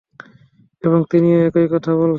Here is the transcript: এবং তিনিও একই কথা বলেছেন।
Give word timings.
এবং 0.83 0.99
তিনিও 1.09 1.37
একই 1.47 1.67
কথা 1.67 1.91
বলেছেন। 1.95 2.09